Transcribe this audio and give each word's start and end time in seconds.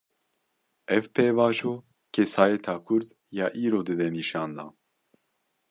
Ev 0.95 1.03
pêvajo, 1.15 1.73
kesayeta 2.13 2.73
Kurd 2.85 3.07
ya 3.37 3.45
îro 3.65 3.79
dide 3.87 4.07
nîşandan 4.17 4.71